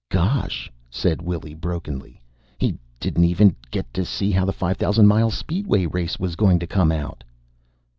[0.09, 2.19] '""Gosh," said Willy brokenly,
[2.57, 6.65] "he didn't even get to see how the 5000 mile Speedway Race was going to
[6.65, 7.23] come out."